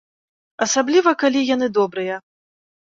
Асабліва, 0.65 1.15
калі 1.25 1.47
яны 1.55 1.67
добрыя. 1.79 2.15